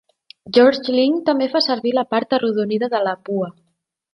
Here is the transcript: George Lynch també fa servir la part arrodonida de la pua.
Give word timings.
George 0.57 0.95
Lynch 0.95 1.19
també 1.27 1.49
fa 1.55 1.63
servir 1.67 1.93
la 1.99 2.07
part 2.15 2.33
arrodonida 2.39 2.93
de 2.95 3.07
la 3.11 3.17
pua. 3.29 3.53